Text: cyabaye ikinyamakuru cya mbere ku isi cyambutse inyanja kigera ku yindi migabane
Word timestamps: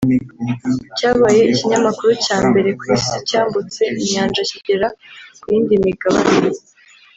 cyabaye 0.97 1.41
ikinyamakuru 1.51 2.11
cya 2.25 2.37
mbere 2.49 2.69
ku 2.79 2.83
isi 2.95 3.17
cyambutse 3.29 3.81
inyanja 4.01 4.41
kigera 4.51 4.87
ku 5.41 5.45
yindi 5.53 5.75
migabane 5.85 6.49